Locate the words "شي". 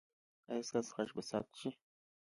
1.59-1.69